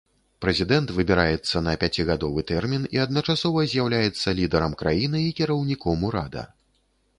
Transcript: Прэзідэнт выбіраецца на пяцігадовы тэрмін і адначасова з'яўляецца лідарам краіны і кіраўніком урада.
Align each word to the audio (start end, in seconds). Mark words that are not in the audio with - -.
Прэзідэнт 0.43 0.93
выбіраецца 0.99 1.61
на 1.67 1.73
пяцігадовы 1.83 2.45
тэрмін 2.53 2.89
і 2.97 3.03
адначасова 3.05 3.67
з'яўляецца 3.75 4.35
лідарам 4.41 4.77
краіны 4.83 5.25
і 5.29 5.39
кіраўніком 5.41 6.11
урада. 6.11 6.43